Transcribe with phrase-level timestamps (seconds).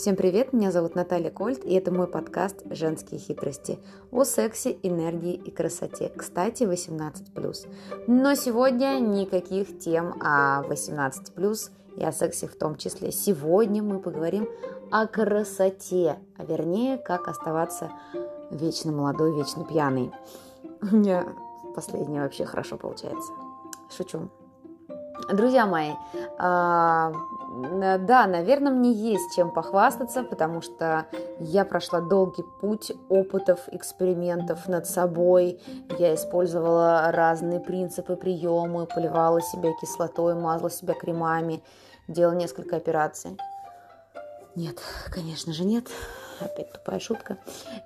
[0.00, 3.78] Всем привет, меня зовут Наталья Кольт, и это мой подкаст «Женские хитрости»
[4.10, 6.10] о сексе, энергии и красоте.
[6.16, 7.68] Кстати, 18+.
[8.06, 13.12] Но сегодня никаких тем о 18+, и о сексе в том числе.
[13.12, 14.48] Сегодня мы поговорим
[14.90, 17.90] о красоте, а вернее, как оставаться
[18.50, 20.12] вечно молодой, вечно пьяной.
[20.80, 21.26] У меня
[21.74, 23.32] последнее вообще хорошо получается.
[23.94, 24.30] Шучу.
[25.30, 25.90] Друзья мои,
[26.38, 27.12] а,
[27.50, 31.06] да, наверное, мне есть чем похвастаться, потому что
[31.40, 35.60] я прошла долгий путь опытов, экспериментов над собой.
[35.98, 41.62] Я использовала разные принципы, приемы, поливала себя кислотой, мазала себя кремами,
[42.06, 43.36] делала несколько операций.
[44.54, 44.78] Нет,
[45.10, 45.88] конечно же нет.
[46.40, 47.36] Опять тупая шутка.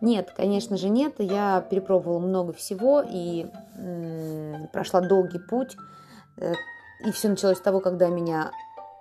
[0.01, 1.15] Нет, конечно же нет.
[1.19, 5.77] Я перепробовала много всего и м- прошла долгий путь
[6.37, 6.53] э,
[7.05, 8.51] и все началось с того, когда меня,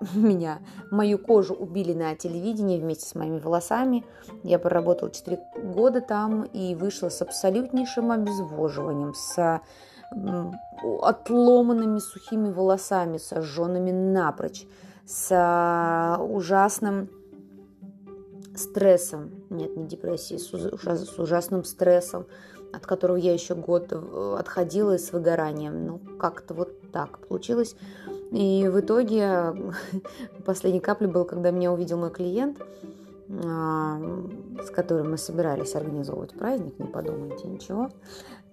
[0.15, 0.59] меня,
[0.91, 4.05] мою кожу убили на телевидении вместе с моими волосами.
[4.43, 5.39] Я проработала 4
[5.73, 9.61] года там и вышла с абсолютнейшим обезвоживанием, с
[11.01, 14.67] отломанными сухими волосами, сожженными напрочь,
[15.05, 17.09] с ужасным
[18.55, 22.27] стрессом, нет, не депрессией, с ужасным стрессом,
[22.71, 25.85] от которого я еще год э, отходила с выгоранием.
[25.85, 27.75] Ну, как-то вот так получилось.
[28.33, 29.53] И в итоге
[30.45, 32.57] последней каплей был, когда меня увидел мой клиент,
[33.29, 34.01] а,
[34.63, 37.91] с которым мы собирались организовывать праздник, не подумайте ничего.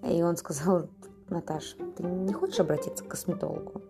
[0.06, 0.83] И он сказал,
[1.31, 3.81] Наташ, ты не хочешь обратиться к косметологу?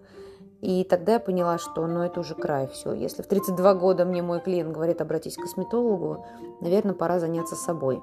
[0.61, 2.93] И тогда я поняла, что ну, это уже край, все.
[2.93, 6.25] Если в 32 года мне мой клиент говорит, обратись к косметологу,
[6.61, 8.01] наверное, пора заняться собой.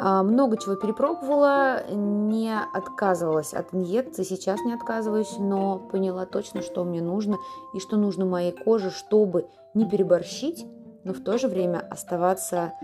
[0.00, 6.84] А, много чего перепробовала, не отказывалась от инъекций, сейчас не отказываюсь, но поняла точно, что
[6.84, 7.36] мне нужно
[7.74, 10.64] и что нужно моей коже, чтобы не переборщить,
[11.02, 12.74] но в то же время оставаться,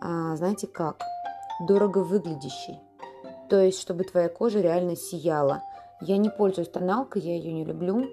[0.00, 1.02] а, знаете как,
[1.68, 2.80] дорого выглядящей.
[3.48, 5.62] То есть, чтобы твоя кожа реально сияла.
[6.00, 8.06] Я не пользуюсь тоналкой, я ее не люблю.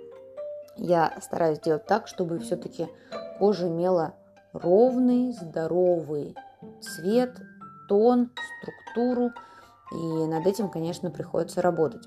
[0.78, 2.88] Я стараюсь делать так, чтобы все-таки
[3.39, 4.13] кожа имела
[4.53, 6.35] ровный, здоровый
[6.81, 7.31] цвет
[7.93, 9.31] тон, структуру.
[9.91, 12.01] И над этим, конечно, приходится работать.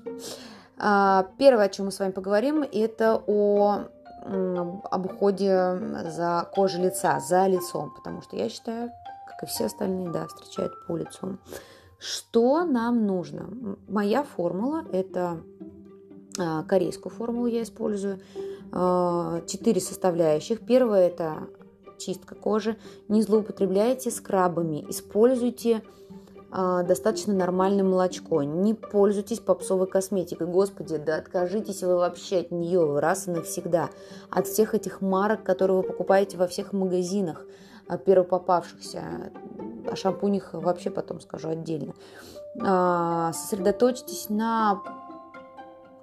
[0.77, 3.85] А, первое, о чем мы с вами поговорим, это о
[4.25, 8.91] об уходе за кожей лица, за лицом, потому что я считаю,
[9.25, 11.37] как и все остальные, да, встречают по лицу.
[11.97, 13.77] Что нам нужно?
[13.87, 15.39] Моя формула– это
[16.37, 18.19] а, корейскую формулу я использую.
[18.73, 20.65] А, четыре составляющих.
[20.65, 21.47] Первое– это
[21.97, 22.77] чистка кожи.
[23.07, 25.81] Не злоупотребляйте скрабами, используйте
[26.51, 28.43] э, достаточно нормальное молочко.
[28.43, 30.47] Не пользуйтесь попсовой косметикой.
[30.47, 33.89] Господи, да откажитесь вы вообще от нее раз и навсегда.
[34.29, 37.45] От всех этих марок, которые вы покупаете во всех магазинах,
[38.05, 39.31] первопопавшихся.
[39.89, 41.93] О шампунях вообще потом скажу отдельно.
[42.55, 44.81] Э, сосредоточьтесь на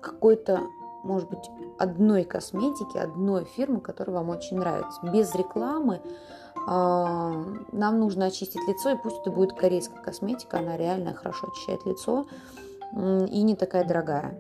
[0.00, 0.60] какой-то
[1.04, 5.00] может быть, одной косметики, одной фирмы, которая вам очень нравится.
[5.02, 6.00] Без рекламы
[6.66, 11.84] а, нам нужно очистить лицо, и пусть это будет корейская косметика, она реально хорошо очищает
[11.84, 12.26] лицо
[12.92, 14.38] и не такая дорогая.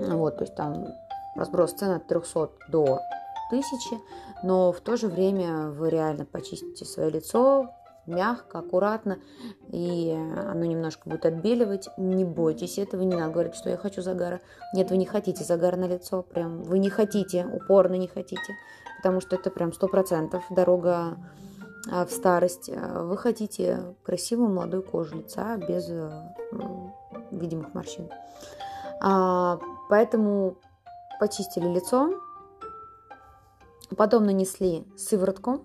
[0.00, 0.86] Вот, то есть там
[1.34, 3.00] разброс цен от 300 до
[3.50, 4.00] 1000,
[4.42, 7.74] но в то же время вы реально почистите свое лицо,
[8.08, 9.18] мягко, аккуратно,
[9.70, 11.88] и оно немножко будет отбеливать.
[11.96, 14.40] Не бойтесь этого, не надо говорить, что я хочу загара.
[14.74, 18.54] Нет, вы не хотите загара на лицо, прям вы не хотите, упорно не хотите,
[18.96, 21.16] потому что это прям сто процентов дорога
[21.90, 22.68] а, в старость.
[22.68, 26.10] Вы хотите красивую молодую кожу лица без э,
[27.30, 28.08] видимых морщин.
[29.00, 29.58] А,
[29.88, 30.56] поэтому
[31.20, 32.20] почистили лицо,
[33.96, 35.64] потом нанесли сыворотку,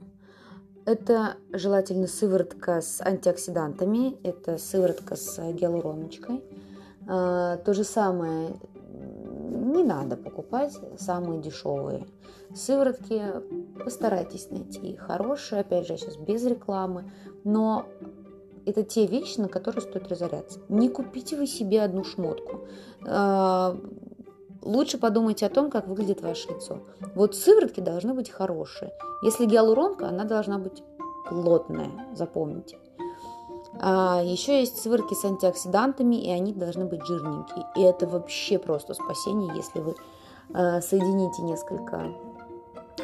[0.85, 6.43] это желательно сыворотка с антиоксидантами, это сыворотка с гиалуроночкой.
[7.07, 8.55] А, то же самое
[8.93, 12.05] не надо покупать самые дешевые
[12.55, 13.21] сыворотки.
[13.83, 17.11] Постарайтесь найти хорошие, опять же, сейчас без рекламы,
[17.43, 17.87] но
[18.65, 20.59] это те вещи, на которые стоит разоряться.
[20.69, 22.67] Не купите вы себе одну шмотку.
[24.63, 26.79] Лучше подумайте о том, как выглядит ваше лицо.
[27.15, 28.93] Вот сыворотки должны быть хорошие.
[29.21, 30.83] Если гиалуронка, она должна быть
[31.29, 32.77] плотная, запомните.
[33.79, 37.65] А еще есть сыворотки с антиоксидантами, и они должны быть жирненькие.
[37.75, 39.95] И это вообще просто спасение, если вы
[40.53, 42.13] э, соедините несколько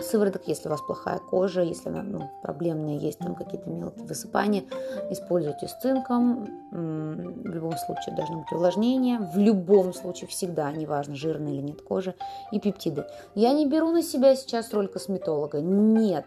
[0.02, 4.64] сывороток, если у вас плохая кожа, если она ну, проблемная, есть там какие-то мелкие высыпания,
[5.10, 6.48] используйте с цинком.
[6.72, 9.20] В любом случае должно быть увлажнение.
[9.20, 12.16] В любом случае всегда, неважно, жирная или нет кожа.
[12.52, 13.06] И пептиды.
[13.36, 15.62] Я не беру на себя сейчас роль косметолога.
[15.62, 16.26] Нет.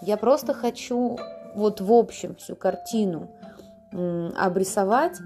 [0.00, 1.18] Я просто хочу
[1.54, 3.28] вот в общем всю картину
[3.92, 5.18] обрисовать,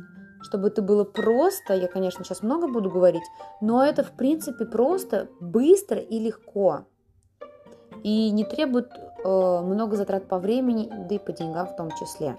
[0.43, 3.23] чтобы это было просто, я, конечно, сейчас много буду говорить,
[3.61, 6.87] но это, в принципе, просто, быстро и легко
[8.05, 12.37] и не требует э, много затрат по времени, да и по деньгам в том числе.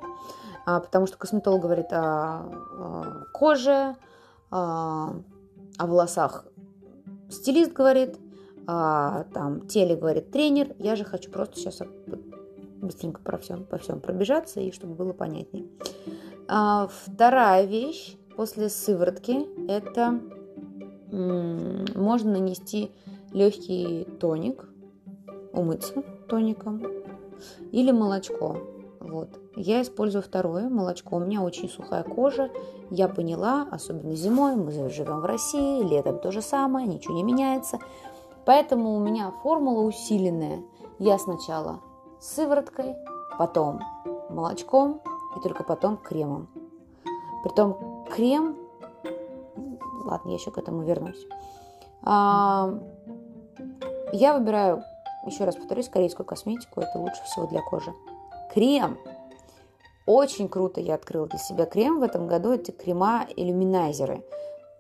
[0.66, 3.96] А, потому что косметолог говорит о, коже,
[4.52, 5.14] о,
[5.80, 6.46] волосах
[7.30, 8.18] стилист говорит,
[8.68, 10.76] о там, теле говорит тренер.
[10.78, 11.80] Я же хочу просто сейчас
[12.78, 15.66] быстренько про всем, по всем пробежаться, и чтобы было понятнее.
[16.48, 20.20] А, вторая вещь после сыворотки– это
[21.12, 22.92] можно нанести
[23.32, 24.70] легкий тоник–
[25.56, 26.84] умыться тоником
[27.72, 28.58] или молочко.
[29.00, 29.30] Вот.
[29.56, 31.16] Я использую второе молочко.
[31.16, 32.50] У меня очень сухая кожа.
[32.90, 37.80] Я поняла, особенно зимой, мы живем в России, летом то же самое, ничего не меняется.
[38.46, 40.64] Поэтому у меня формула усиленная.
[41.00, 41.80] Я сначала
[42.20, 42.96] сывороткой,
[43.38, 43.80] потом
[44.30, 45.02] молочком
[45.38, 46.48] и только потом кремом.
[47.44, 48.56] Притом крем,
[50.04, 51.28] ладно, я еще к этому вернусь.
[52.04, 52.74] А,
[54.14, 54.84] я выбираю
[55.26, 57.94] еще раз повторюсь, корейскую косметику это лучше всего для кожи.
[58.54, 58.98] Крем.
[60.06, 62.52] Очень круто я открыла для себя крем в этом году.
[62.52, 64.24] Это крема-иллюминайзеры.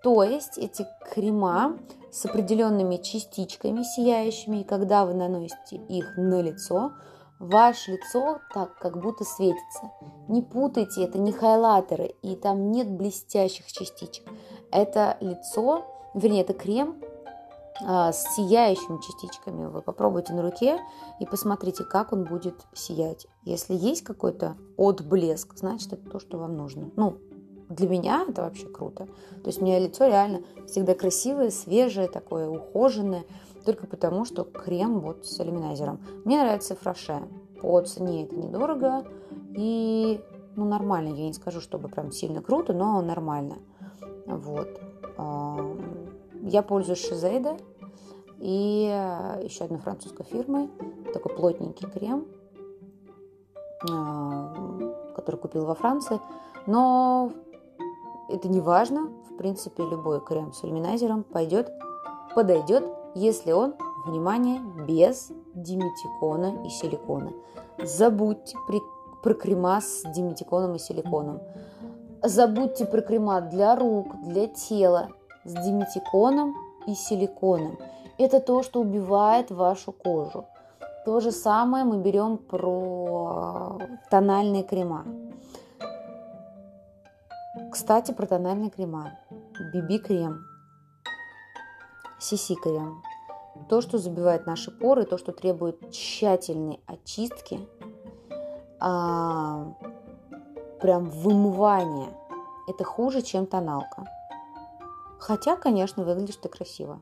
[0.03, 1.79] То есть эти крема
[2.11, 6.91] с определенными частичками сияющими, и когда вы наносите их на лицо,
[7.39, 9.91] ваше лицо так как будто светится.
[10.27, 14.25] Не путайте, это не хайлайтеры, и там нет блестящих частичек.
[14.71, 17.01] Это лицо, вернее, это крем
[17.81, 19.65] с сияющими частичками.
[19.65, 20.79] Вы попробуйте на руке
[21.19, 23.27] и посмотрите, как он будет сиять.
[23.43, 26.91] Если есть какой-то отблеск, значит, это то, что вам нужно.
[26.95, 27.17] Ну,
[27.69, 29.05] для меня это вообще круто.
[29.05, 33.25] То есть у меня лицо реально всегда красивое, свежее, такое ухоженное,
[33.65, 35.99] только потому, что крем вот с иллюминайзером.
[36.23, 37.23] Мне нравится фраше.
[37.61, 39.05] По цене это недорого
[39.55, 40.21] и
[40.55, 41.09] ну, нормально.
[41.09, 43.57] Я не скажу, чтобы прям сильно круто, но нормально.
[44.25, 44.79] Вот.
[46.47, 47.57] Я пользуюсь Шизейда
[48.37, 50.69] и э, еще одной французской фирмой.
[51.11, 52.27] Такой плотненький крем,
[53.89, 56.19] э, который купил во Франции.
[56.67, 57.31] Но
[58.29, 59.09] это не важно.
[59.31, 61.71] В принципе, любой крем с иллюминайзером пойдет,
[62.35, 62.83] подойдет,
[63.15, 63.73] если он,
[64.05, 67.33] внимание, без диметикона и силикона.
[67.83, 68.79] Забудьте при,
[69.23, 71.41] про крема с диметиконом и силиконом.
[72.21, 75.09] Забудьте про крема для рук, для тела
[75.45, 76.55] с диметиконом
[76.87, 77.77] и силиконом.
[78.17, 80.45] Это то, что убивает вашу кожу.
[81.05, 85.05] То же самое мы берем про тональные крема.
[87.71, 89.19] Кстати, про тональные крема.
[89.73, 90.43] BB-крем,
[92.19, 93.03] CC-крем.
[93.69, 97.59] То, что забивает наши поры, то, что требует тщательной очистки,
[98.79, 99.73] а,
[100.81, 102.09] прям вымывания,
[102.67, 104.05] это хуже, чем тоналка.
[105.25, 107.01] Хотя, конечно, выглядишь ты красиво.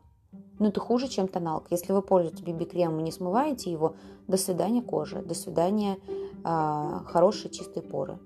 [0.58, 1.68] Но это хуже, чем тоналка.
[1.72, 3.98] Если вы пользуетесь BB-кремом и не смываете его,
[4.30, 5.98] до свидания кожи, до свидания
[6.46, 8.18] э, хорошие чистые поры.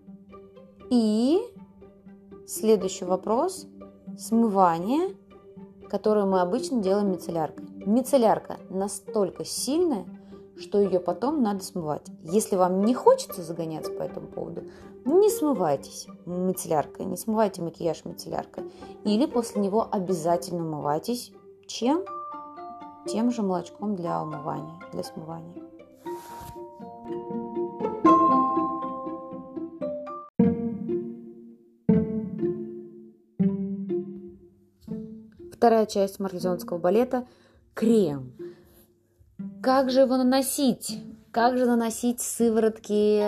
[0.91, 1.39] И
[2.45, 3.65] следующий вопрос.
[4.19, 5.17] Смывание,
[5.89, 7.65] которое мы обычно делаем мицелляркой.
[7.83, 10.05] Мицеллярка настолько сильная,
[10.59, 12.05] что ее потом надо смывать.
[12.23, 14.63] Если вам не хочется загоняться по этому поводу,
[15.05, 18.63] не смывайтесь мицелляркой, не смывайте макияж мицелляркой.
[19.03, 21.31] Или после него обязательно умывайтесь.
[21.65, 22.03] Чем?
[23.07, 25.63] Тем же молочком для умывания, для смывания.
[35.53, 37.27] Вторая часть марлезонского балета–
[37.73, 38.33] крем.
[39.67, 40.97] Как же его наносить?
[41.31, 43.21] Как же наносить сыворотки,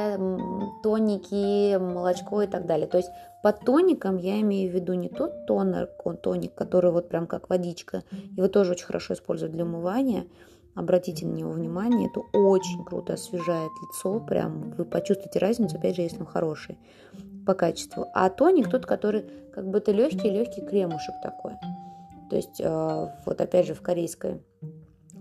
[0.82, 2.88] тоники, молочко и так далее.
[2.88, 3.10] То есть
[3.44, 5.90] под тоником я имею в виду не тот тонер,
[6.24, 8.04] тоник, который вот прям как водичка.
[8.38, 10.28] Его тоже очень хорошо используют для умывания.
[10.76, 16.04] Обратите на него внимание, это очень круто освежает лицо, прям вы почувствуете разницу, опять же,
[16.04, 16.78] если он хороший
[17.46, 18.06] по качеству.
[18.14, 21.56] А тоник тот, который как бы это легкий-легкий кремушек такой.
[22.30, 24.42] То есть э, вот опять же в корейской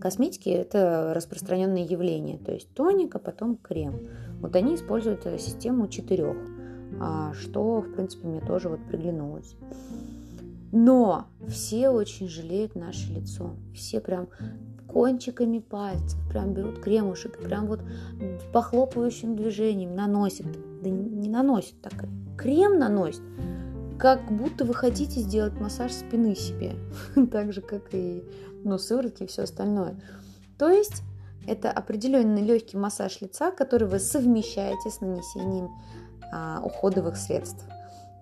[0.00, 2.38] косметике это распространенное явление.
[2.38, 4.08] То есть тоник, а потом крем.
[4.40, 6.36] Вот они используют э, систему четырех,
[7.00, 9.56] а, что, в принципе, мне тоже вот приглянулось.
[10.72, 13.56] Но все очень жалеют наше лицо.
[13.74, 14.28] Все прям
[14.86, 17.80] кончиками пальцев, прям берут кремушек, прям вот
[18.52, 20.46] похлопывающим движением наносят.
[20.82, 21.92] Да не наносят так,
[22.36, 23.22] крем наносит,
[23.98, 26.76] как будто вы хотите сделать массаж спины себе,
[27.32, 28.24] так же, как и
[28.64, 30.00] ну, сыворотки и все остальное.
[30.58, 31.02] То есть
[31.46, 35.70] это определенный легкий массаж лица, который вы совмещаете с нанесением
[36.32, 37.64] а, уходовых средств.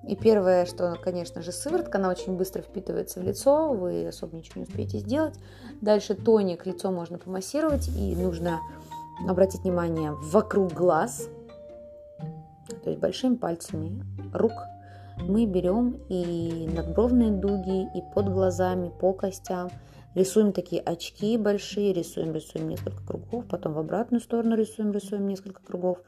[0.06, 4.60] И первое, что, конечно же, сыворотка, она очень быстро впитывается в лицо, вы особо ничего
[4.60, 5.34] не успеете сделать.
[5.80, 8.60] Дальше тоник, лицо можно помассировать, и нужно
[9.28, 11.28] обратить внимание вокруг глаз,
[12.84, 14.52] то есть большими пальцами рук
[15.20, 19.70] мы берем и надбровные дуги, и под глазами, по костям–
[20.16, 25.60] Рисуем такие очки большие, рисуем, рисуем несколько кругов, потом в обратную сторону рисуем, рисуем несколько
[25.60, 25.98] кругов.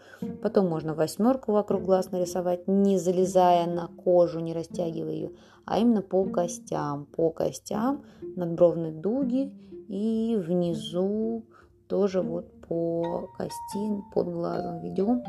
[0.40, 5.30] Потом можно восьмерку вокруг глаз нарисовать, не залезая на кожу, не растягивая ее,
[5.66, 8.02] а именно по костям, по костям,
[8.34, 9.52] надбровные дуги
[9.88, 11.44] и внизу
[11.86, 15.22] тоже вот по кости, под глазом ведем,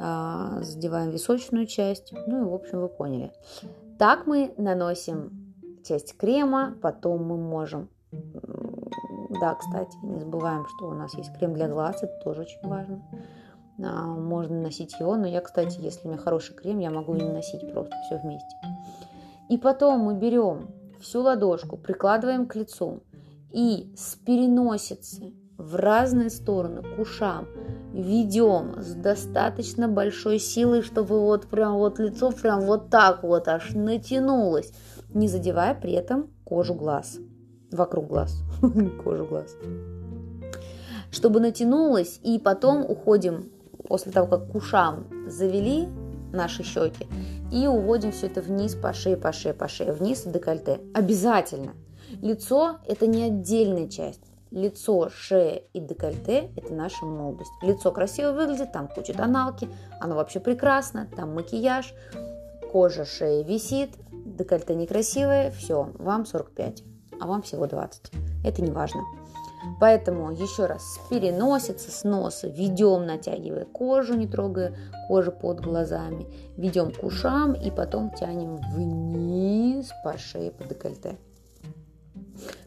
[0.00, 3.32] задеваем височную часть, ну и в общем вы поняли.
[3.98, 7.88] Так мы наносим часть крема, потом мы можем...
[9.40, 13.02] Да, кстати, не забываем, что у нас есть крем для глаз, это тоже очень важно.
[13.82, 17.20] А, можно наносить его, но я, кстати, если у меня хороший крем, я могу и
[17.20, 18.56] не носить просто все вместе.
[19.48, 23.02] И потом мы берем всю ладошку, прикладываем к лицу
[23.52, 27.46] и с переносицы в разные стороны к ушам
[27.92, 33.74] ведем с достаточно большой силой, чтобы вот прям вот лицо прям вот так вот аж
[33.74, 34.72] натянулось
[35.14, 37.18] не задевая при этом кожу глаз.
[37.70, 38.42] Вокруг глаз.
[39.04, 39.56] кожу глаз.
[41.10, 43.50] Чтобы натянулось, и потом уходим,
[43.86, 45.88] после того, как к ушам завели
[46.32, 47.06] наши щеки,
[47.50, 50.80] и уводим все это вниз по шее, по шее, по шее, вниз в декольте.
[50.94, 51.74] Обязательно.
[52.20, 54.27] Лицо– это не отдельная часть.
[54.50, 57.52] Лицо, шея и декольте– это наша молодость.
[57.62, 59.68] Лицо красиво выглядит, там куча тоналки,
[60.00, 61.92] оно вообще прекрасно, там макияж,
[62.72, 66.82] кожа шеи висит, декольте некрасивое, все, вам 45,
[67.20, 68.10] а вам всего 20.
[68.44, 69.02] Это не важно.
[69.80, 74.74] Поэтому еще раз переносится с носа, ведем, натягивая кожу, не трогая
[75.08, 76.26] кожу под глазами,
[76.56, 81.18] ведем к ушам и потом тянем вниз по шее, по декольте.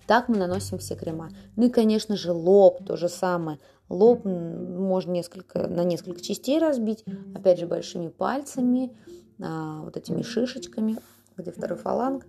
[0.07, 1.29] Так мы наносим все крема.
[1.55, 3.59] Ну и, конечно же, лоб то же самое.
[3.89, 7.03] Лоб можно несколько, на несколько частей разбить,
[7.35, 8.95] опять же, большими пальцами,
[9.41, 10.97] а, вот этими шишечками
[11.41, 12.25] где второй фаланг,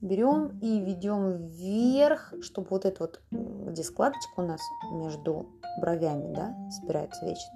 [0.00, 4.60] берем и ведем вверх, чтобы вот эта вот, где складочка у нас
[4.92, 5.46] между
[5.80, 7.52] бровями, да, собирается вечно,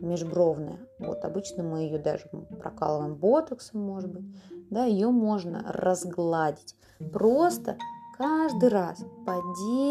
[0.00, 0.78] межбровная.
[0.98, 2.26] Вот обычно мы ее даже
[2.60, 4.24] прокалываем ботоксом, может быть,
[4.70, 6.76] да, ее можно разгладить.
[7.12, 7.76] Просто
[8.16, 9.42] каждый раз, по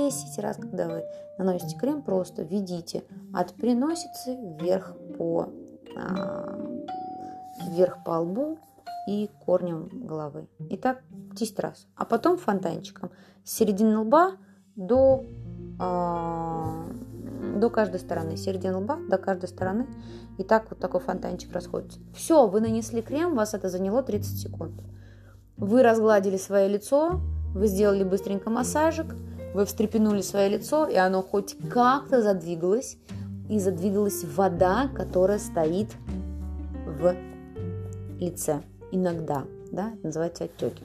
[0.05, 1.03] 10 раз, когда вы
[1.37, 3.03] наносите крем, просто ведите
[3.33, 5.49] от переносицы вверх по,
[5.97, 6.57] а,
[7.69, 8.57] вверх по лбу,
[9.05, 10.47] и корнем головы.
[10.69, 11.87] И так 10 раз.
[11.95, 13.11] А потом фонтанчиком
[13.43, 14.37] с середины лба
[14.75, 15.25] до,
[15.79, 18.37] э, до каждой стороны.
[18.37, 19.87] С середины лба до каждой стороны.
[20.37, 21.99] И так вот такой фонтанчик расходится.
[22.15, 24.81] Все, вы нанесли крем, вас это заняло 30 секунд.
[25.57, 27.19] Вы разгладили свое лицо,
[27.53, 29.15] вы сделали быстренько массажик,
[29.53, 32.97] вы встрепенули свое лицо, и оно хоть как-то задвигалось,
[33.49, 35.89] и задвигалась вода, которая стоит
[36.87, 37.15] в
[38.19, 40.83] лице иногда, да, называется отеки.